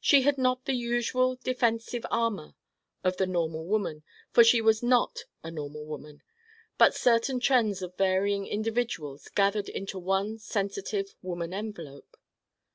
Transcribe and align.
She 0.00 0.22
had 0.22 0.38
not 0.38 0.64
the 0.64 0.72
usual 0.72 1.36
defensive 1.44 2.06
armor 2.10 2.54
of 3.04 3.18
the 3.18 3.26
normal 3.26 3.66
woman, 3.66 4.04
for 4.30 4.42
she 4.42 4.62
was 4.62 4.82
not 4.82 5.26
a 5.44 5.50
normal 5.50 5.84
woman 5.84 6.22
but 6.78 6.94
certain 6.94 7.40
trends 7.40 7.82
of 7.82 7.94
varying 7.98 8.46
individuals 8.46 9.28
gathered 9.28 9.68
into 9.68 9.98
one 9.98 10.38
sensitive 10.38 11.14
woman 11.20 11.52
envelope. 11.52 12.16